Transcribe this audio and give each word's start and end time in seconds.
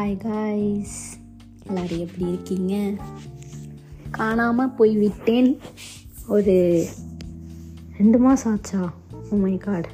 Hi 0.00 0.16
guys 0.16 1.18
எல்லோரும் 1.66 1.98
எப்படி 1.98 2.26
இருக்கீங்க? 2.28 3.02
காணாமல் 4.10 4.74
போய் 4.74 4.96
விட்டேன். 4.96 5.58
ஒரு 6.28 6.84
ரெண்டு 7.98 8.18
மாதம் 8.18 8.52
ஆச்சா? 8.52 8.92
உமை 9.30 9.38
my 9.38 9.56
god 9.56 9.88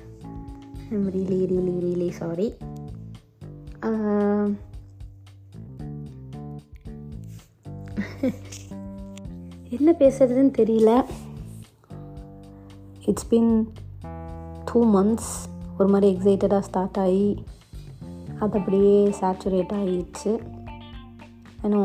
I'm 0.91 1.11
really 1.11 2.11
sorry 2.11 2.55
என்ன 9.69 9.95
பேசுறதுன்னு 9.99 10.53
தெரியல. 10.59 11.05
இட்ஸ் 13.07 13.29
பின் 13.29 13.73
டூ 14.65 14.85
மந்த்ஸ் 14.95 15.35
ஒரு 15.79 15.89
மாதிரி 15.89 16.17
எக்ஸைட்டடாக 16.17 16.61
ஸ்டார்ட் 16.61 16.99
ஆகி 16.99 17.45
அது 18.41 18.59
அப்படியே 18.59 19.07
சேச்சுரேட் 19.21 19.73
ஆகிடுச்சு 19.73 20.33
ஏன்னா 21.63 21.81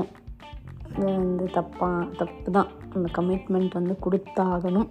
இது 0.98 1.06
வந்து 1.06 1.46
தப்பாக 1.46 2.16
தப்பு 2.18 2.52
தான் 2.52 2.68
அந்த 2.94 3.12
கமிட்மெண்ட் 3.18 3.70
வந்து 3.72 3.98
கொடுத்தாகணும். 4.06 4.90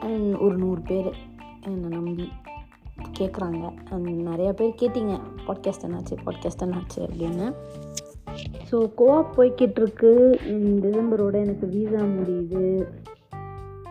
அண்ட் 0.00 0.34
ஒரு 0.34 0.56
நூறு 0.56 0.80
பேர் 0.80 1.16
என்னை 1.64 1.88
நம்பி 1.88 2.28
கேட்குறாங்க 3.18 3.72
அண்ட் 3.90 4.08
நிறையா 4.08 4.52
பேர் 4.52 4.74
கேட்டிங்க 4.80 5.20
பாட்காஸ்ட் 5.46 5.86
என்னாச்சு? 5.86 6.16
பாட்காஸ்ட் 6.26 6.64
என்னாச்சு? 6.64 6.96
அப்படின்னு. 6.96 7.54
ஸோ 8.70 8.92
கோவா 8.98 9.24
போய்கிட்டுருக்கு. 9.36 10.12
டிசம்பரோட 10.84 11.32
எனக்கு 11.32 11.66
வீசா 11.66 12.02
முடியுது. 12.18 12.84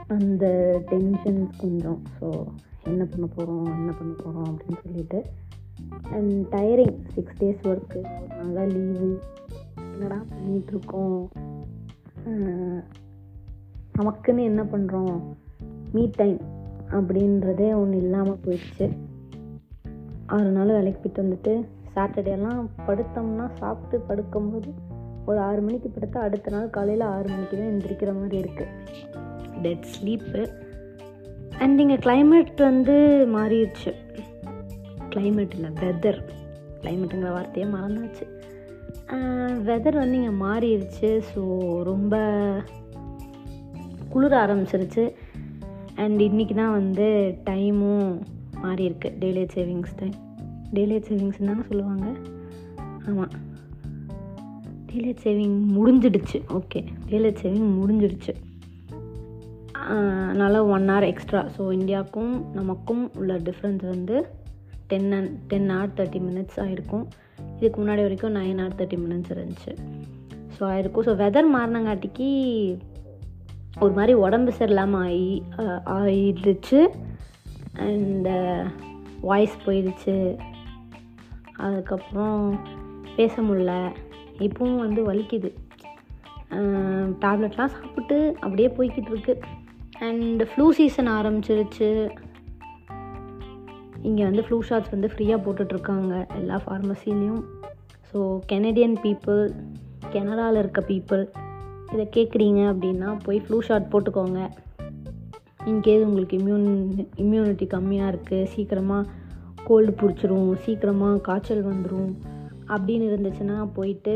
அந்த 0.08 0.46
டென்ஷன்ஸ் 0.88 1.50
கொஞ்சம். 1.58 2.02
ஸோ 2.22 2.44
என்ன 2.84 3.04
பண்ண 3.04 3.26
போகிறோம் 3.26 3.66
என்ன 3.66 3.92
பண்ண 3.92 4.14
போகிறோம் 4.14 4.58
அப்படின்னு 4.58 4.84
சொல்லிட்டு 4.84 5.26
and 6.12 6.46
tiring 6.48 6.98
six 7.14 7.38
days 7.40 7.68
work 7.68 8.02
நல்லா 8.38 8.64
லீவு 8.64 9.22
என்னடா 9.78 10.26
பண்ணிகிட்ருக்கோம் 10.30 11.28
நமக்குன்னு 13.94 14.44
என்ன 14.44 14.64
பண்ணுறோம் 14.64 15.16
மீட் 15.92 16.16
டைம் 16.16 16.40
அப்படின்றதே 16.92 17.76
ஒன்று 17.76 17.98
இல்லாமல் 17.98 18.40
போயிடுச்சு. 18.46 18.88
ஆறு 20.26 20.50
நாள் 20.50 20.68
வேலைக்கு 20.68 21.00
போயிட்டு 21.00 21.24
வந்துட்டு 21.24 21.54
சாட்டர்டேலாம் 21.96 22.70
படுத்தோம்னா 22.88 23.50
சாப்பிட்டு 23.54 24.06
படுக்கும்போது 24.10 24.74
ஒரு 25.26 25.40
ஆறு 25.40 25.62
மணிக்கு 25.62 25.90
படுத்தா 25.90 26.18
அடுத்த 26.18 26.52
நாள் 26.52 26.70
காலையில் 26.70 27.06
ஆறு 27.06 27.30
மணிக்கு 27.30 27.58
தான் 27.58 27.68
எந்திரிக்கிற 27.68 28.20
மாதிரி 28.20 28.38
இருக்குது 28.42 29.62
டெட் 29.62 29.84
ஸ்லீப்பு 29.84 30.50
அண்ட் 31.58 31.80
இங்கே 31.80 31.96
கிளைமேட் 31.96 32.56
வந்து 32.58 32.96
மாறிடுச்சு. 33.34 33.94
கிளைமேட் 35.16 35.56
இல்லை 35.58 35.72
வெதர் 35.82 36.20
கிளைமேட்டுங்கிற 36.82 37.32
வார்த்தையே 37.38 37.68
மறந்தாச்சு 37.76 38.26
வெதர் 39.68 40.02
வந்து 40.02 40.18
இங்கே 40.20 40.34
மாறிடுச்சு 40.46 41.10
ஸோ 41.32 41.42
ரொம்ப 41.90 42.16
குளிர 44.14 44.34
ஆரம்பிச்சிருச்சு. 44.46 45.04
அண்ட் 46.04 46.20
இன்றைக்கி 46.28 46.56
தான் 46.56 46.76
வந்து 46.80 47.08
டைமும் 47.50 48.08
மாறி 48.64 48.84
இருக்கு 48.90 49.10
daylight 49.22 49.54
savings 49.58 49.94
time 50.00 50.16
daylight 50.76 51.08
savings 51.10 51.40
தானே 51.50 51.66
சொல்லுவாங்க? 51.70 52.06
ஆமாம் 53.10 53.34
டெய்லியட் 54.90 55.24
சேவிங் 55.26 55.58
முடிஞ்சிடுச்சு. 55.76 56.40
ஓகே 56.60 56.82
டெய்லியட் 57.10 57.42
சேவிங் 57.44 57.70
முடிஞ்சிடுச்சு. 57.80 58.34
அதனால் 59.96 60.58
ஒன் 60.76 60.88
ஹவர் 60.90 61.08
எக்ஸ்ட்ரா 61.12 61.42
ஸோ 61.56 61.64
இந்தியாவுக்கும் 61.78 62.34
நமக்கும் 62.54 63.04
உள்ள 63.16 63.34
டிஃப்ரென்ஸ் 63.48 63.84
வந்து 63.94 64.16
ten 64.92 65.12
and 65.18 65.34
ten 65.52 65.70
hour 65.76 65.96
thirty 65.98 66.20
minutes 66.28 66.60
ஆகிருக்கும் 66.64 67.06
இதுக்கு 67.58 67.78
முன்னாடி 67.82 68.04
வரைக்கும் 68.08 68.36
நைன் 68.36 68.60
ஹவர் 68.62 68.78
தேர்ட்டி 68.80 68.98
மினிட்ஸ் 69.04 69.34
இருந்துச்சு. 69.36 69.74
ஸோ 70.56 70.62
ஆயிருக்கும். 70.72 71.06
ஸோ 71.08 71.14
வெதர் 71.24 71.50
மாறினங்காட்டிக்கு 71.56 72.30
ஒரு 73.80 73.94
மாதிரி 73.94 74.14
உடம்பு 74.26 74.52
சரியில்லாமல் 74.58 75.02
ஆகி 75.06 75.44
ஆயிடுச்சு. 75.96 76.80
அண்டு 77.86 78.36
வாய்ஸ் 79.30 79.56
போயிடுச்சு. 79.66 80.16
அதுக்கப்புறம் 81.66 82.40
பேச 83.18 83.42
முடில 83.42 83.74
இப்போவும் 84.48 84.84
வந்து 84.86 85.02
வலிக்குது. 85.12 85.52
டேப்லெட்லாம் 87.24 87.74
சாப்பிட்டு 87.76 88.18
அப்படியே 88.40 88.68
போய்கிட்டு 88.78 89.12
இருக்கு. 89.14 89.34
அண்ட் 90.08 90.42
ஃப்ளூ 90.50 90.66
சீசன் 90.72 91.10
ஆரம்பிச்சிருச்சு. 91.18 91.90
இங்கே 94.08 94.24
வந்து 94.28 94.44
ஃப்ளூ 94.46 94.58
ஷாட்ஸ் 94.68 94.94
வந்து 94.96 95.10
ஃப்ரீயாக 95.12 95.40
போட்டுட்ருக்காங்க 95.46 96.14
எல்லா 96.40 96.58
ஃபார்மசிலையும் 96.66 97.42
ஸோ 98.10 98.20
கெனடியன் 98.52 98.98
பீப்புள் 99.06 99.42
கெனடாவில் 100.14 100.62
இருக்க 100.62 100.82
பீப்புள் 100.92 101.24
இதை 101.94 102.06
கேட்குறீங்க 102.16 102.62
அப்படின்னா 102.72 103.10
போய் 103.26 103.44
ஃப்ளூ 103.46 103.58
ஷாட் 103.68 103.92
போட்டுக்கோங்க. 103.92 104.40
இன்கேஸ் 105.72 106.06
உங்களுக்கு 106.08 106.36
இம்யூன் 106.40 106.68
இம்யூனிட்டி 107.24 107.66
கம்மியாக 107.74 108.12
இருக்குது 108.14 108.50
சீக்கிரமாக 108.54 109.10
கோல்டு 109.68 109.92
பிடிச்சிரும் 110.00 110.50
சீக்கிரமாக 110.66 111.22
காய்ச்சல் 111.28 111.64
வந்துடும் 111.70 112.12
அப்படின்னு 112.76 113.06
இருந்துச்சுன்னா 113.12 113.58
போயிட்டு 113.78 114.16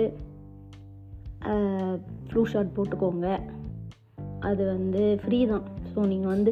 ஃப்ளூ 2.27 2.41
ஷாட் 2.51 2.75
போட்டுக்கோங்க. 2.77 3.27
அது 4.50 4.63
வந்து 4.73 5.03
ஃப்ரீ 5.23 5.39
தான். 5.51 5.66
ஸோ 5.91 6.00
நீங்கள் 6.11 6.33
வந்து 6.33 6.51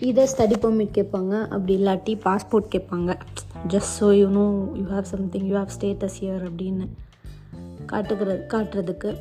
இதை 0.00 0.28
ஸ்டடி 0.32 0.56
பர்மிட் 0.62 0.96
கேட்பாங்க 0.98 1.48
அப்படி 1.48 1.72
இல்லாட்டி 1.76 2.12
பாஸ்போர்ட் 2.24 2.68
கேட்பாங்க 2.74 3.18
just 3.68 3.92
so 4.00 4.18
you 4.18 4.28
know 4.28 4.44
you 4.74 4.84
have 4.90 5.02
something 5.02 5.46
you 5.46 5.56
have 5.56 5.72
status 5.78 6.18
year 6.20 6.42
அப்படின்னு 6.48 6.86
காட்டுக்கிறது 7.92 8.46
காட்டுறதுக்கு. 8.46 9.16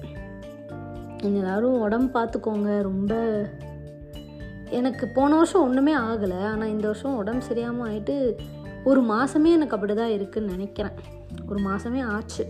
எல்லோரும் 1.21 1.79
உடம்பு 1.79 2.19
பார்த்துக்கோங்க. 2.19 2.81
ரொம்ப 2.81 3.13
எனக்கு 4.69 5.07
போன 5.07 5.35
வருஷம் 5.35 5.61
ஒன்றுமே 5.61 5.95
ஆகலை. 5.95 6.39
ஆனால் 6.41 6.67
இந்த 6.67 6.87
வருஷம் 6.87 7.15
உடம்பு 7.15 7.45
சரியாமல் 7.45 7.87
ஆகிட்டு 7.89 8.35
ஒரு 8.83 9.01
மாதமே 9.01 9.51
எனக்கு 9.51 9.75
அப்படி 9.75 9.93
தான் 9.93 10.09
இருக்குதுன்னு 10.09 10.55
நினைக்கிறேன். 10.55 10.91
ஒரு 11.49 11.59
மாதமே 11.59 12.03
ஆச்சு. 12.03 12.45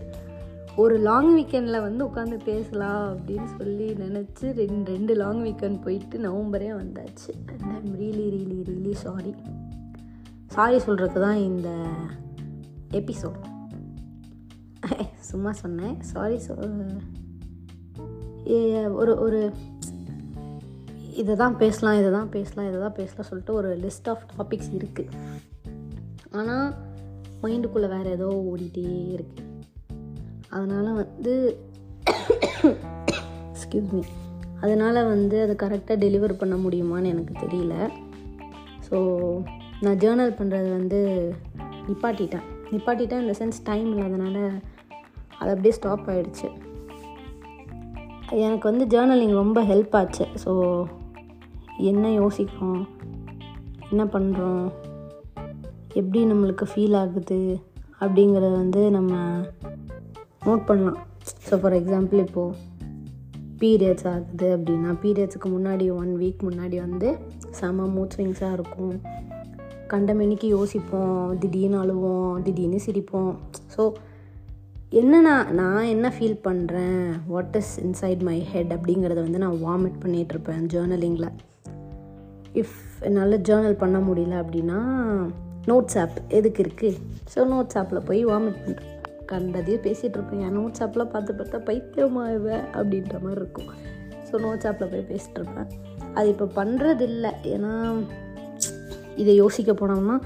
ஒரு 0.76 0.98
லாங் 0.98 1.30
வீக்கெண்டில் 1.36 1.80
வந்து 1.80 2.06
உட்காந்து 2.06 2.36
பேசலாம் 2.44 3.02
அப்படின்னு 3.14 3.48
சொல்லி 3.58 3.92
நினச்சி 3.92 4.52
ரெண்டு 4.52 4.90
ரெண்டு 4.90 5.14
லாங் 5.14 5.44
வீக்கெண்ட் 5.44 5.82
போயிட்டு 5.82 6.18
நவம்பரே 6.18 6.70
வந்தாச்சு. 6.70 7.32
And 7.46 7.62
I'm 7.62 8.00
really 8.00 8.26
really 8.34 8.58
really 8.68 8.92
sorry 8.92 9.34
sorry 10.46 10.76
சொல்கிறதுக்கு 10.76 11.20
தான் 11.20 11.36
இந்த 11.36 11.86
எபிசோட் 12.90 13.40
சும்மா 15.16 15.52
சொன்னேன். 15.52 16.02
சாரி 16.02 16.36
சொ 16.36 16.54
ஒரு 18.92 19.18
ஒரு 19.18 19.52
இதை 21.14 21.36
தான் 21.36 21.56
பேசலாம் 21.56 21.98
இதை 21.98 22.10
தான் 22.10 22.28
பேசலாம் 22.28 22.68
இதை 22.68 22.80
தான் 22.80 22.92
பேசலாம் 22.92 23.26
சொல்லிட்டு 23.28 23.52
ஒரு 23.52 23.76
லிஸ்ட் 23.76 24.08
ஆஃப் 24.08 24.24
டாபிக்ஸ் 24.38 24.72
இருக்குது 24.72 25.08
ஆனால் 26.30 26.74
மைண்டுக்குள்ளே 27.42 27.88
வேறு 27.88 28.10
ஏதோ 28.10 28.26
ஓடிட்டே 28.26 28.84
இருக்குது 29.16 29.47
அதனால் 30.50 30.98
வந்து 31.02 31.32
எக்ஸ்கியூஸ் 33.50 33.92
மீ 33.92 34.02
அதனால் 34.60 35.00
வந்து 35.06 35.36
அதை 35.42 35.54
கரெக்டாக 35.62 35.96
டெலிவர் 36.04 36.40
பண்ண 36.40 36.54
முடியுமான்னு 36.56 37.12
எனக்கு 37.14 37.34
தெரியல. 37.46 37.74
ஸோ 38.88 38.96
நான் 39.80 40.00
ஜேர்னல் 40.04 40.38
பண்ணுறது 40.38 40.70
வந்து 40.70 41.00
நிப்பாட்டிட்டேன். 41.88 42.46
நிப்பாட்டிட்டேன் 42.70 43.22
இந்த 43.24 43.34
சென்ஸ் 43.38 43.60
டைம் 43.64 43.88
இல்லாதனால 43.92 44.36
அது 45.38 45.50
அப்படியே 45.50 45.74
ஸ்டாப் 45.74 46.08
ஆகிடுச்சு 46.10 46.48
எனக்கு 48.46 48.64
வந்து 48.70 48.84
ஜேர்னலிங் 48.94 49.34
ரொம்ப 49.42 49.58
ஹெல்ப் 49.62 49.94
ஆச்சு. 49.96 50.26
ஸோ 50.44 50.52
என்ன 51.90 52.10
யோசிக்கிறோம்? 52.12 52.82
என்ன 53.90 54.04
பண்ணுறோம் 54.04 54.64
எப்படி 55.92 56.20
நம்மளுக்கு 56.24 56.64
ஃபீல் 56.72 56.96
ஆகுது? 56.96 57.60
அப்படிங்கிறத 58.00 58.50
வந்து 58.62 58.90
நம்ம 58.90 59.12
நோட் 60.48 60.66
பண்ணலாம். 60.68 60.98
ஸோ 61.46 61.56
ஃபார் 61.60 61.76
எக்ஸாம்பிள் 61.80 62.20
இப்போது 62.26 62.56
பீரியட்ஸ் 63.62 64.08
ஆகுது 64.10 64.48
அப்படின்னா 64.56 64.90
பீரியட்ஸுக்கு 65.04 65.48
முன்னாடி 65.54 65.86
ஒன் 66.00 66.12
வீக் 66.20 66.44
முன்னாடி 66.48 66.76
வந்து 66.86 67.08
செம 67.58 67.86
மூட் 67.94 68.14
ஸ்விங்ஸாக 68.16 68.56
இருக்கும். 68.58 68.94
கண்டமேனிக்கு 69.92 70.48
யோசிப்போம். 70.48 71.38
திடீர்னு 71.38 71.78
அழுவோம். 71.82 72.42
திடீர்னு 72.42 72.80
சிரிப்போம். 72.86 73.32
ஸோ 73.74 73.82
என்ன 75.00 75.20
நான் 75.20 75.48
நான் 75.54 75.88
என்ன 75.94 76.06
ஃபீல் 76.16 76.38
பண்ணுறேன் 76.46 77.00
what 77.32 77.56
is 77.56 77.72
inside 77.86 78.22
my 78.28 78.36
head 78.52 78.70
அப்படிங்கிறத 78.76 79.20
வந்து 79.26 79.42
நான் 79.44 79.58
வாமிட் 79.64 79.98
பண்ணிகிட்ருப்பேன் 80.04 80.62
ஜேர்னலிங்கில் 80.74 81.28
இஃப் 82.54 82.78
என்னால் 83.00 83.42
ஜேர்னல் 83.48 83.80
பண்ண 83.82 83.98
முடியல 83.98 84.36
அப்படின்னா 84.42 84.78
நோட்ஸ் 85.66 85.98
ஆப் 85.98 86.16
எதுக்கு 86.28 86.62
இருக்குது 86.62 87.00
ஸோ 87.34 87.48
நோட்ஸ் 87.54 87.78
ஆப்பில் 87.80 88.06
போய் 88.10 88.22
வாமிட் 88.24 88.62
பண்ணுறேன் 88.62 88.97
கண்டதையே 89.32 89.78
பேசிகிட்டு 89.86 90.18
இருப்பேன். 90.18 90.42
என் 90.46 90.56
நோட்ஸ் 90.58 90.82
ஆப்பில் 90.84 91.10
பார்த்து 91.14 91.38
பார்த்தா 91.38 91.60
பைத்தியமாகுவேன் 91.68 92.64
அப்படின்ற 92.78 93.14
மாதிரி 93.24 93.40
இருக்கும். 93.42 93.70
ஸோ 94.28 94.40
நோட்ஸ் 94.46 94.68
ஆப்பில் 94.70 94.92
போய் 94.94 95.08
பேசிகிட்டு 95.12 95.40
இருப்பேன். 95.40 95.70
அது 96.16 96.28
இப்போ 96.34 96.48
பண்ணுறதில்லை 96.60 97.32
ஏன்னா 97.54 97.72
இதை 99.22 99.32
யோசிக்க 99.42 99.72
போனோம்னா 99.80 100.16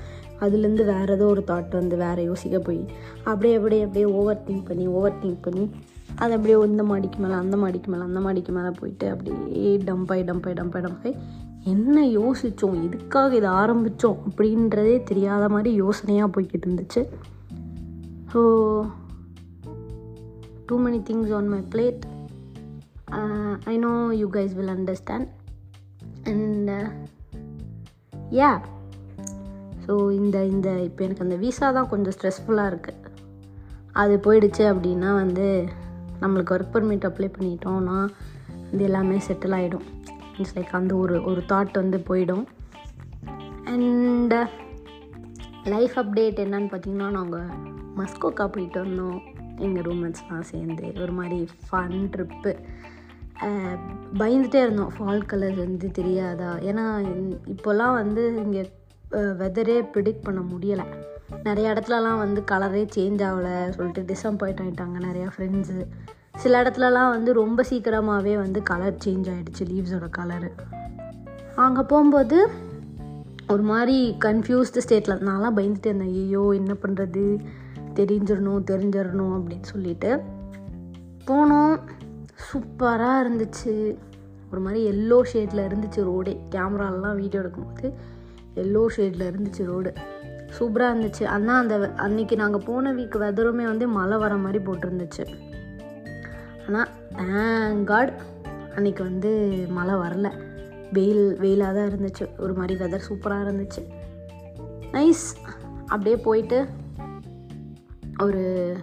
அதுலேருந்து 0.45 0.85
வேறு 0.91 1.13
ஏதோ 1.17 1.27
ஒரு 1.35 1.43
தாட் 1.51 1.75
வந்து 1.79 1.97
வேறு 2.03 2.23
யோசிக்க 2.29 2.57
போய் 2.69 2.81
அப்படியே 3.31 3.55
அப்படியே 3.59 3.83
அப்படியே 3.87 4.07
ஓவர் 4.21 4.45
திங்க் 4.47 4.69
பண்ணி 4.71 4.87
ஓவர் 4.97 5.21
திங்க் 5.23 5.45
பண்ணி 5.47 5.65
அது 6.23 6.33
அப்படியே 6.37 6.57
இந்த 6.71 6.85
மாடிக்கு 6.91 7.19
மேலே 7.25 7.37
அந்த 7.43 7.57
மாடிக்கு 7.63 7.91
மேலே 7.93 8.05
அந்த 8.09 8.21
மாடிக்கு 8.25 8.53
மேலே 8.57 8.71
போயிட்டு 8.81 9.07
அப்படியே 9.15 9.71
டம்பாய் 9.89 10.25
டம்பாய் 10.31 10.57
டம்பாய் 10.61 10.85
டம்பாய் 10.87 11.15
என்ன 11.73 11.97
யோசித்தோம் 12.19 12.81
எதுக்காக 12.87 13.37
இதை 13.41 13.51
ஆரம்பித்தோம் 13.61 14.19
அப்படின்றதே 14.29 14.97
தெரியாத 15.11 15.45
மாதிரி 15.49 15.71
யோசனையாக 15.83 16.31
போய்கிட்டு 16.35 16.67
இருந்துச்சு. 16.67 17.03
So 18.33 18.43
too 20.69 20.79
many 20.79 21.01
things 21.01 21.31
on 21.31 21.49
my 21.49 21.61
plate. 21.73 22.03
Uh, 23.13 23.55
i 23.67 23.77
know 23.77 24.11
you 24.11 24.29
guys 24.29 24.55
will 24.55 24.71
understand. 24.71 25.27
And 26.27 26.71
uh, 26.71 26.89
yeah. 28.41 28.59
So 29.87 29.95
இந்த 30.13 30.37
இந்த 30.45 30.69
இப்போ 30.83 31.05
எனக்கு 31.05 31.25
அந்த 31.25 31.37
விசா 31.37 31.69
தான் 31.71 31.89
கொஞ்சம் 31.89 32.15
ஸ்ட்ரெஸ்ஃபுல்லாக 32.17 32.71
இருக்குது 32.73 33.01
அது 33.93 34.15
போயிடுச்சு 34.27 34.65
அப்படின்னா 34.73 35.15
வந்து 35.15 35.47
நம்மளுக்கு 36.21 36.55
ஒர்க் 36.57 36.71
பர்மிட் 36.75 37.07
அப்ளை 37.09 37.29
பண்ணிட்டோம்னா 37.37 37.97
இது 38.73 38.85
எல்லாமே 38.85 39.17
செட்டில் 39.29 39.57
ஆகிடும் 39.59 39.87
மீன்ஸ் 40.35 40.55
லைக் 40.57 40.71
அந்த 40.71 40.95
ஒரு 40.97 41.17
ஒரு 41.25 41.43
தாட் 41.49 41.73
வந்து 41.73 41.99
போயிடும். 42.11 42.45
அண்ட் 43.65 44.35
லைஃப் 45.65 45.95
அப்டேட் 45.99 46.39
என்னன்னு 46.45 46.71
பார்த்தீங்கன்னா 46.73 47.09
நாங்கள் 47.11 47.49
மஸ்கோக்கா 47.97 48.45
போயிட்டு 48.47 48.79
வந்தோம். 48.85 49.19
எங்கள் 49.57 49.85
ரூம்மேட்ஸ்லாம் 49.85 50.49
சேர்ந்து. 50.51 50.93
ஒரு 51.01 51.13
மாதிரி 51.13 51.49
ஃபன் 51.67 51.99
ட்ரிப்பு 52.15 52.53
பயந்துகிட்டே 54.21 54.61
இருந்தோம். 54.63 54.93
ஃபால் 54.97 55.27
கலர் 55.27 55.55
வந்து 55.55 55.91
தெரியாதா? 55.91 56.51
ஏன்னா 56.71 56.85
இப்போல்லாம் 57.55 57.95
வந்து 57.95 58.23
இங்கே 58.45 58.63
வெதரே 59.43 59.79
ப்ரிடிக்ட் 59.95 60.27
பண்ண 60.27 60.41
முடியலை. 60.53 60.87
நிறைய 61.43 61.73
இடத்துலலாம் 61.73 62.23
வந்து 62.25 62.43
கலரே 62.51 62.83
சேஞ்ச் 62.97 63.23
ஆகலை. 63.29 63.55
சொல்லிட்டு 63.77 64.03
டிசப்பாயிண்ட் 64.13 64.63
ஆகிட்டாங்க 64.65 64.99
நிறையா 65.09 65.29
ஃப்ரெண்ட்ஸு 65.37 65.87
சில 66.43 66.63
இடத்துலலாம் 66.63 67.15
வந்து 67.17 67.33
ரொம்ப 67.33 67.63
சீக்கிரமாகவே 67.63 68.37
வந்து 68.37 68.63
கலர் 68.63 69.03
சேஞ்ச் 69.05 69.31
ஆகிடுச்சு 69.33 69.65
லீவ்ஸோட 69.73 70.07
கலரு 70.19 70.51
அங்கே 71.55 71.83
போகும்போது 71.83 72.49
ஒரு 73.53 73.63
மாதிரி 73.63 74.17
கன்ஃபியூஸ்டு 74.25 74.81
ஸ்டேட்டில் 74.87 75.25
நான்லாம் 75.29 75.57
பயந்துட்டு 75.57 75.87
இருந்தேன். 75.87 76.15
ஐயோ 76.15 76.53
என்ன 76.55 76.75
பண்ணுறது 76.83 77.25
தெரிஞ்சிடணும் 77.95 78.63
தெரிஞ்சிடணும் 78.71 79.35
அப்படின்னு 79.37 79.63
சொல்லிட்டு 79.63 80.11
போனோம். 81.27 81.75
சூப்பராக 82.47 83.25
இருந்துச்சு. 83.25 83.97
ஒரு 84.53 84.61
மாதிரி 84.61 84.81
எல்லோ 84.91 85.19
ஷேடில் 85.33 85.67
இருந்துச்சு 85.69 85.97
ரோடே 85.97 86.39
கேமராலலாம் 86.51 87.17
வீடியோ 87.17 87.43
எடுக்கும்போது 87.43 87.93
எல்லோ 88.57 88.87
ஷேடில் 88.97 89.29
இருந்துச்சு 89.31 89.65
ரோடு 89.65 89.93
சூப்பராக 90.59 90.95
இருந்துச்சு. 90.95 91.25
ஆனால் 91.27 91.61
அந்த 91.61 91.93
அன்னைக்கு 91.97 92.37
நாங்கள் 92.37 92.65
போன 92.67 92.93
வீக் 92.93 93.17
வெதருமே 93.25 93.65
வந்து 93.65 93.89
மழை 93.89 94.19
வர 94.19 94.37
மாதிரி 94.37 94.65
போட்டிருந்துச்சு. 94.65 95.25
ஆனால் 96.69 96.89
தேங்க் 97.17 97.85
காட் 97.85 98.13
அன்னைக்கு 98.75 99.03
வந்து 99.03 99.31
மழை 99.69 99.95
வரல. 99.95 100.31
வெயில் 100.93 101.39
வெயிலாக 101.41 101.75
தான் 101.77 101.91
இருந்துச்சு. 101.93 102.25
ஒரு 102.39 102.53
மாதிரி 102.55 102.75
வெதர் 102.85 103.07
சூப்பராக 103.09 103.47
இருந்துச்சு. 103.47 103.83
நைஸ் 104.93 105.27
அப்படியே 105.87 106.17
போயிட்டு 106.17 106.67
ஒரு 108.19 108.77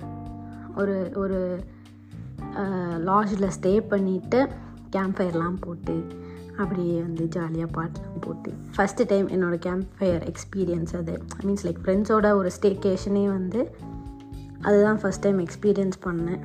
ஒரு 0.76 0.96
ஒரு 1.16 1.40
லாட்ஜில் 3.10 3.52
ஸ்டே 3.58 3.74
பண்ணிவிட்டு 3.90 4.40
கேம்ப் 4.90 5.20
ஃபயர்லாம் 5.20 5.58
போட்டு 5.60 5.96
அப்படியே 6.58 7.00
வந்து 7.00 7.26
ஜாலியாக 7.28 7.72
பாட்டெலாம் 7.76 8.22
போட்டு. 8.22 8.54
ஃபஸ்ட்டு 8.76 9.08
டைம் 9.08 9.28
என்னோடய 9.30 9.60
கேம்ப் 9.68 9.88
ஃபயர் 9.98 10.32
எக்ஸ்பீரியன்ஸ் 10.32 10.96
அது 10.96 11.14
மீன்ஸ் 11.44 11.64
லைக் 11.64 11.82
ஃப்ரெண்ட்ஸோட 11.84 12.32
ஒரு 12.34 12.50
ஸ்டேகேஷனே 12.62 13.26
வந்து 13.26 13.62
அதுதான் 14.62 15.00
ஃபஸ்ட் 15.02 15.22
டைம் 15.22 15.40
எக்ஸ்பீரியன்ஸ் 15.40 16.00
பண்ணேன். 16.06 16.40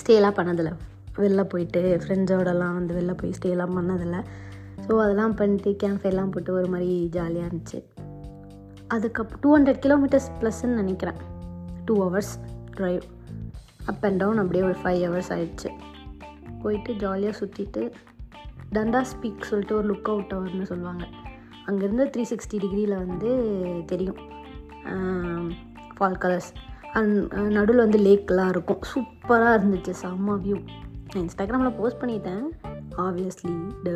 ஸ்டேலாம் 0.00 0.38
பண்ணதில்லை. 0.38 0.72
வெளில 1.22 1.42
போயிட்டு 1.52 1.82
ஃப்ரெண்ட்ஸோடலாம் 2.02 2.76
வந்து 2.78 2.96
வெளில 2.98 3.14
போய் 3.20 3.36
ஸ்டேலாம் 3.38 3.76
பண்ணதில்லை. 3.78 4.20
ஸோ 4.86 4.92
அதெல்லாம் 5.04 5.34
பண்ணிட்டு 5.40 5.70
கேம்ப் 5.82 6.06
எல்லாம் 6.10 6.32
போட்டு 6.34 6.50
ஒரு 6.58 6.68
மாதிரி 6.74 6.92
ஜாலியாக 7.16 7.48
இருந்துச்சு. 7.48 7.80
அதுக்கப்புறம் 8.94 9.40
டூ 9.44 9.50
ஹண்ட்ரட் 9.56 9.80
கிலோமீட்டர்ஸ் 9.86 10.28
ப்ளஸ்ன்னு 10.40 10.78
நினைக்கிறேன். 10.82 11.18
Two 11.86 11.94
hours 12.04 12.32
drive 12.76 13.04
up 13.90 14.04
and 14.08 14.20
down 14.22 14.40
அப்படியே 14.42 14.64
ஒரு 14.68 14.76
ஃபைவ் 14.82 15.02
ஹவர்ஸ் 15.06 15.30
ஆயிடுச்சு. 15.36 15.70
போயிட்டு 16.62 16.92
ஜாலியாக 17.02 17.34
சுற்றிட்டு 17.40 17.82
டண்டாஸ் 18.76 19.12
ஸ்பீக் 19.14 19.48
சொல்லிட்டு 19.50 19.76
ஒரு 19.80 19.86
லுக் 19.90 20.10
அவுட் 20.12 20.30
டவர்னு 20.32 20.70
சொல்லுவாங்க. 20.72 21.04
அங்கேருந்து 21.68 22.06
த்ரீ 22.14 22.24
சிக்ஸ்டி 22.32 22.58
டிகிரியில் 22.64 22.96
வந்து 23.04 23.30
தெரியும். 23.92 24.18
ஃபால் 25.96 26.18
கலர்ஸ் 26.24 26.50
அண்ட் 26.98 27.16
நடுவில் 27.56 27.84
வந்து 27.84 27.98
லேக்கெலாம் 28.06 28.52
இருக்கும். 28.54 28.82
சூப்பராக 28.90 29.56
இருந்துச்சு. 29.58 29.92
செம்ம 30.02 30.36
வியூ 30.44 30.58
நான் 31.12 31.24
இன்ஸ்டாகிராமில் 31.24 31.76
போஸ்ட் 31.78 32.00
பண்ணிட்டேன் 32.02 32.44
ஆப்வியஸ்லி 33.04 33.52
ட. 33.84 33.90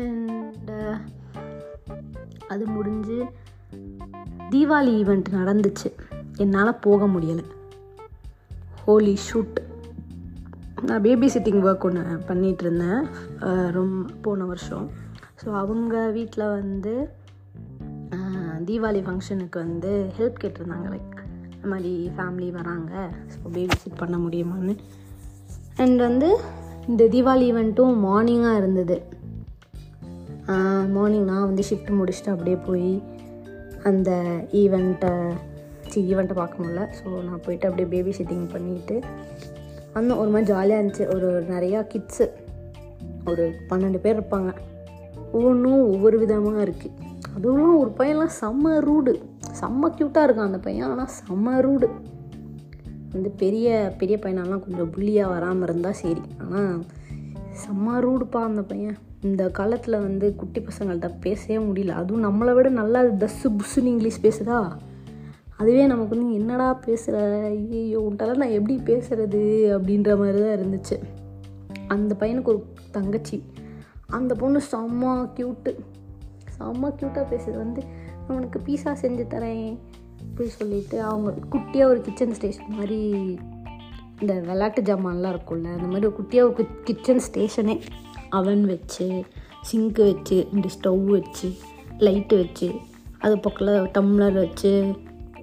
அண்ட் 0.00 0.70
அது 2.52 2.64
முடிஞ்சு 2.76 3.18
தீபாவளி 4.52 4.92
ஈவெண்ட் 5.02 5.28
நடந்துச்சு. 5.38 5.88
என்னால் 6.42 6.80
போக 6.86 7.06
முடியலை. 7.14 7.44
ஹோலி 8.82 9.14
ஷூட் 9.26 9.58
நான் 10.88 11.04
பேபி 11.06 11.28
சிட்டிங் 11.34 11.62
ஒர்க் 11.68 11.86
ஒன்று 11.88 12.02
பண்ணிகிட்டு 12.28 12.64
இருந்தேன் 12.66 13.00
ரொம்ப 13.76 14.12
போன 14.24 14.44
வருஷம். 14.50 14.86
ஸோ 15.42 15.48
அவங்க 15.62 15.94
வீட்டில் 16.18 16.52
வந்து 16.58 16.94
தீபாவளி 18.68 19.00
ஃபங்க்ஷனுக்கு 19.06 19.58
வந்து 19.64 19.90
ஹெல்ப் 20.18 20.40
கேட்டிருந்தாங்க 20.42 20.86
லைக் 20.92 21.18
இந்த 21.54 21.66
மாதிரி 21.72 21.92
ஃபேமிலி 22.16 22.48
வராங்க 22.58 22.92
ஸோ 23.32 23.42
பேபி 23.56 23.76
சிட் 23.82 24.00
பண்ண 24.02 24.16
முடியுமான்னு. 24.26 24.74
அண்ட் 25.84 26.00
வந்து 26.06 26.28
இந்த 26.90 27.02
தீபாவளி 27.14 27.44
ஈவெண்ட்டும் 27.52 27.94
மார்னிங்காக 28.06 28.60
இருந்தது. 28.60 28.96
மார்னிங் 30.94 31.26
நான் 31.30 31.48
வந்து 31.50 31.62
ஷிஃப்ட் 31.68 31.96
முடிச்சுட்டு 31.98 32.32
அப்படியே 32.34 32.58
போய் 32.68 32.90
அந்த 33.88 34.10
ஈவெண்ட்டை 34.60 35.12
சி 35.90 36.00
ஈவெண்ட்டை 36.12 36.36
பார்க்க 36.40 36.60
முடியல. 36.60 36.82
ஸோ 36.98 37.06
நான் 37.26 37.42
போயிட்டு 37.44 37.68
அப்படியே 37.68 37.88
பேபி 37.94 38.14
ஷிட்டிங் 38.18 38.46
பண்ணிட்டு 38.54 38.96
அந்த 39.98 40.12
ஒரு 40.20 40.30
மாதிரி 40.32 40.50
ஜாலியாக 40.52 40.80
இருந்துச்சு. 40.80 41.04
ஒரு 41.16 41.28
நிறையா 41.52 41.80
கிட்ஸு 41.92 42.26
ஒரு 43.30 43.44
பன்னெண்டு 43.70 44.00
பேர் 44.04 44.18
இருப்பாங்க. 44.18 44.50
ஒவ்வொன்றும் 45.36 45.84
ஒவ்வொரு 45.92 46.16
விதமாக 46.24 46.64
இருக்குது 46.66 46.94
அதுவும் 47.36 47.78
ஒரு 47.82 47.90
பையன்லாம் 48.00 48.36
செம்ம 48.40 48.74
ரூடு 48.88 49.12
செம்ம 49.60 49.90
க்யூட்டாக 49.96 50.26
இருக்கான் 50.26 50.50
அந்த 50.50 50.60
பையன். 50.66 50.90
ஆனால் 50.92 51.12
செம்ம 51.20 51.56
ரூடு 51.66 51.88
வந்து 53.16 53.30
பெரிய 53.30 53.94
பெரிய 53.98 54.16
பையனெல்லாம் 54.22 54.64
கொஞ்சம் 54.64 54.92
புள்ளியாக 54.92 55.28
வராமல் 55.28 55.68
இருந்தால் 55.68 55.98
சரி. 56.02 56.22
ஆனால் 56.38 56.78
செம்ம 57.62 57.96
ரூடுப்பா 58.04 58.40
அந்த 58.42 58.62
பையன். 58.62 58.96
இந்த 59.22 59.42
காலத்தில் 59.48 59.96
வந்து 59.98 60.26
குட்டி 60.34 60.60
பசங்கள்கிட்ட 60.60 61.08
பேசவே 61.20 61.56
முடியல. 61.64 61.88
அதுவும் 61.88 62.26
நம்மளை 62.26 62.54
விட 62.54 62.68
நல்லா 62.68 63.02
தஸ்ஸு 63.02 63.48
புஸ்ஸுன்னு 63.58 63.92
இங்கிலீஷ் 63.94 64.20
பேசுதா? 64.22 64.58
அதுவே 65.56 65.86
நமக்கு 65.86 66.16
வந்து 66.16 66.34
என்னடா 66.34 66.74
பேசுகிற 66.74 67.18
ஐயோ 67.44 68.00
உன்ட்டால 68.00 68.36
நான் 68.36 68.56
எப்படி 68.58 68.74
பேசுகிறது 68.84 69.40
அப்படின்ற 69.76 70.10
மாதிரி 70.18 70.38
தான் 70.42 70.56
இருந்துச்சு. 70.56 70.96
அந்த 71.88 72.12
பையனுக்கு 72.20 72.44
ஒரு 72.44 72.60
தங்கச்சி. 72.90 73.42
அந்த 74.06 74.34
பொண்ணு 74.34 74.60
செம்ம 74.72 75.12
க்யூட்டு 75.36 75.72
செம்ம 76.58 76.90
க்யூட்டாக 76.98 77.26
பேசுது. 77.32 77.56
வந்து 77.56 77.82
நான் 78.28 78.36
உனக்கு 78.36 78.58
பீஸா 78.66 78.92
செஞ்சு 79.02 79.24
தரேன். 79.32 79.78
அப்படி 80.22 80.48
சொல்லிட்டு 80.48 80.96
அவங்க 81.02 81.30
குட்டியாக 81.54 81.90
ஒரு 81.92 82.00
கிச்சன் 82.00 82.34
ஸ்டேஷன் 82.34 82.76
மாதிரி 82.78 82.98
இந்த 84.20 84.34
விளையாட்டு 84.48 84.82
ஜாமான்லாம் 84.82 85.34
இருக்கும்ல 85.34 85.72
அந்த 85.76 85.86
மாதிரி 85.86 86.06
ஒரு 86.06 86.16
குட்டியாக 86.18 86.48
ஒரு 86.48 86.66
கிச்சன் 86.84 87.24
ஸ்டேஷனே 87.28 87.76
அவன் 88.28 88.64
வச்சு 88.64 89.06
சிங்க்கு 89.68 90.02
வச்சு 90.12 90.48
இந்த 90.52 90.68
ஸ்டவ் 90.76 91.04
வச்சு 91.16 91.48
லைட்டு 91.98 92.36
வச்சு 92.42 92.68
அது 93.18 93.34
பக்கத்தில் 93.38 93.90
டம்ளர் 93.92 94.38
வச்சு 94.44 94.72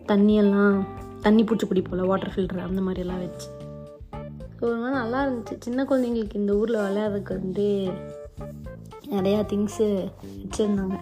தண்ணியெல்லாம் 0.07 0.75
தண்ணி 1.21 1.43
பிடிச்சி 1.43 1.65
குடிப்போம்ல 1.67 2.05
வாட்டர் 2.05 2.33
ஃபில்டர் 2.33 2.65
அந்த 2.67 2.81
மாதிரியெல்லாம் 2.81 3.23
வச்சு. 3.25 3.47
ஸோ 4.57 4.61
ஒரு 4.69 4.77
மாதிரி 4.77 4.95
நல்லா 4.97 5.19
இருந்துச்சு. 5.25 5.55
சின்ன 5.59 5.83
குழந்தைங்களுக்கு 5.83 6.35
இந்த 6.35 6.53
ஊரில் 6.53 6.77
விளையாடுறதுக்கு 6.77 7.33
வந்து 7.41 7.65
நிறையா 9.11 9.39
திங்ஸு 9.51 9.87
வச்சுருந்தாங்க. 10.41 10.97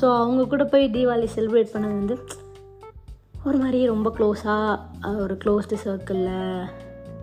ஸோ 0.00 0.06
அவங்க 0.22 0.46
கூட 0.46 0.64
போய் 0.64 0.86
தீபாவளி 0.96 1.28
செலிப்ரேட் 1.36 1.72
பண்ணது 1.74 2.00
வந்து 2.00 2.16
ஒரு 3.46 3.58
மாதிரி 3.58 3.86
ரொம்ப 3.86 4.08
க்ளோஸாக 4.16 5.18
ஒரு 5.22 5.34
க்ளோஸ்டு 5.42 5.76
சர்க்கிளில் 5.84 6.68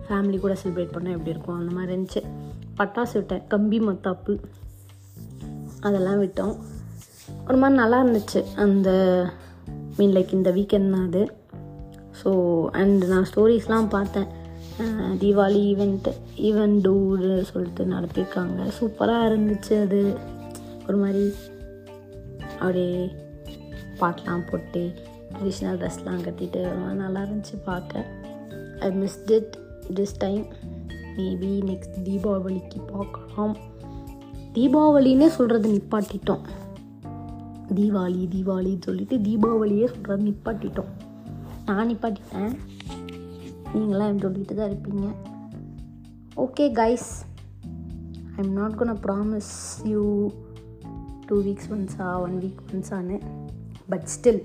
ஃபேமிலி 0.06 0.38
கூட 0.40 0.54
செலிப்ரேட் 0.62 0.94
பண்ணால் 0.94 1.16
எப்படி 1.16 1.32
இருக்கும்? 1.34 1.58
அந்த 1.58 1.72
மாதிரி 1.72 1.90
இருந்துச்சு. 1.94 2.20
பட்டாசு 2.78 3.14
விட்டேன். 3.14 3.42
கம்பி 3.48 3.78
மத்தாப்பு. 3.80 4.34
அதெல்லாம் 5.80 6.22
விட்டோம். 6.22 6.54
ஒரு 7.48 7.58
மாதிரி 7.58 7.78
நல்லா 7.80 7.98
இருந்துச்சு. 8.04 8.40
அந்த 8.54 8.90
மீன் 9.96 10.14
லைக் 10.14 10.32
இந்த 10.32 10.50
வீக்கெண்ட் 10.50 10.90
தான் 10.90 11.06
அது. 11.06 11.22
ஸோ 12.22 12.30
அண்ட் 12.80 13.04
நான் 13.04 13.26
ஸ்டோரிஸ்லாம் 13.34 13.88
பார்த்தேன். 13.88 14.28
தீபாவளி 15.22 15.60
ஈவெண்ட் 15.72 16.08
ஈவெண்ட் 16.48 16.78
டூரு 16.86 17.32
சொல்லிட்டு 17.52 17.84
நடத்தியிருக்காங்க. 17.84 18.60
சூப்பராக 18.78 19.28
இருந்துச்சு 19.30 19.74
அது. 19.82 20.02
ஒரு 20.86 20.96
மாதிரி 21.02 21.24
அப்படியே 22.52 23.10
பாட்டெலாம் 24.00 24.48
போட்டு 24.50 24.82
ட்ரெடிஷ்னல் 25.34 25.78
ட்ரெஸ்லாம் 25.82 26.24
கட்டிட்டு 26.26 26.62
வருவான் 26.62 26.96
நல்லா 26.96 27.22
இருந்துச்சு 27.22 27.56
பார்க்க. 27.64 28.06
I 28.80 28.88
missed 28.88 29.30
it 29.30 29.58
this 29.94 30.14
time 30.18 30.46
maybe 31.16 31.50
next 31.70 31.96
தீபாவளிக்கு 32.04 32.78
பார்க்கலாம். 32.92 33.56
தீபாவளின்னே 34.52 35.26
சொல்கிறது 35.26 35.68
நிப்பாட்டிட்டோம். 35.72 36.44
தீபாவளி 37.74 38.24
தீபாவளின்னு 38.34 38.82
சொல்லிட்டு 38.82 39.16
தீபாவளியே 39.16 39.86
சொல்கிறது 39.86 40.24
நிப்பாட்டிட்டோம். 40.24 40.90
நான் 41.66 41.88
நிப்பாட்டிட்டேன். 41.90 42.56
நீங்களாம் 43.74 44.10
என் 44.12 44.18
சொல்லிட்டு 44.18 44.54
தான் 44.54 44.70
இருப்பீங்க. 44.70 45.06
Okay 46.36 46.64
guys 46.80 47.08
I 48.36 48.44
am 48.44 48.52
not 48.52 48.74
gonna 48.74 48.98
promise 48.98 49.52
you 49.84 50.30
two 51.26 51.42
weeks 51.42 51.70
ஒன்ஸா 51.70 52.20
one 52.20 52.34
week 52.40 52.62
ஒன்ஸான்னு 52.72 53.20
but 53.88 54.06
still 54.14 54.42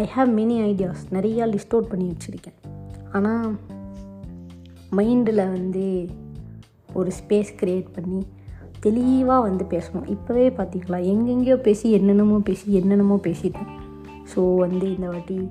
I 0.00 0.02
have 0.14 0.30
many 0.38 0.54
ideas 0.62 1.02
நிறையா 1.10 1.44
லிஸ்ட் 1.54 1.74
அவுட் 1.74 1.88
பண்ணி 1.88 2.06
வச்சுருக்கேன். 2.12 2.58
ஆனால் 3.12 3.48
மைண்டில் 4.96 5.42
வந்து 5.56 5.84
ஒரு 6.92 7.10
ஸ்பேஸ் 7.18 7.50
க்ரியேட் 7.60 7.90
பண்ணி 7.92 8.20
தெளிவாக 8.80 9.40
வந்து 9.40 9.64
பேசணும். 9.64 10.06
இப்போவே 10.14 10.46
பார்த்தீங்களா 10.58 10.98
எங்கெங்கேயோ 11.12 11.56
பேசி 11.56 11.90
என்னென்னமோ 11.90 12.38
பேசி 12.38 12.74
என்னென்னமோ 12.74 13.18
பேசிட்டேன். 13.28 13.70
ஸோ 14.34 14.56
வந்து 14.56 14.86
இந்த 14.94 15.06
வாட்டி 15.08 15.48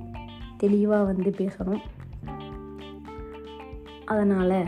தெளிவாக 0.57 1.03
வந்து 1.03 1.29
பேசணும். 1.41 1.81
அதனால் 4.05 4.60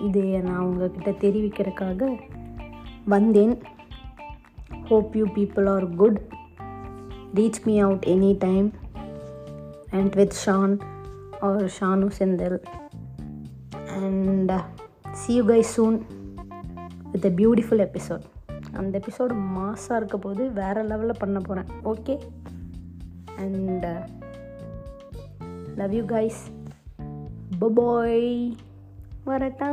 இது 0.00 0.22
நான் 0.48 0.64
உங்ககிட்ட 0.64 1.10
தெரிவிக்கிறதுக்காக 1.24 2.18
வந்தேன். 3.14 3.54
Hope 4.88 5.16
you 5.16 5.26
people 5.26 5.68
are 5.68 5.94
good 5.94 6.18
reach 7.36 7.62
me 7.64 7.78
out 7.80 8.04
any 8.08 8.36
time 8.38 8.72
and 9.90 10.14
with 10.14 10.34
Shan 10.46 10.80
or 11.40 11.70
Shanu 11.80 12.10
Senthil 12.18 12.62
and 13.86 14.52
see 15.12 15.34
you 15.34 15.44
guys 15.44 15.64
soon 15.76 16.00
with 17.12 17.24
a 17.24 17.30
beautiful 17.30 17.88
episode 17.88 18.22
அந்த 18.72 18.98
எபிசோடு 18.98 19.36
மாசாக 19.56 19.96
இருக்க 19.96 20.18
போது 20.18 20.52
வேறு 20.52 20.82
லெவலில் 20.82 21.18
பண்ண 21.18 21.38
போகிறேன் 21.38 21.70
okay 21.84 22.18
and 23.36 23.86
love 25.76 25.94
you 25.94 26.02
guys 26.02 26.42
bye 27.58 28.56
வரட்டா. 29.26 29.70